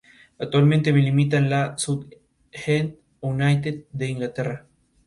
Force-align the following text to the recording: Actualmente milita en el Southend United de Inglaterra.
Actualmente 0.39 0.91
milita 0.93 1.37
en 1.37 1.53
el 1.53 1.73
Southend 1.77 2.95
United 3.21 3.83
de 3.91 4.07
Inglaterra. 4.07 4.65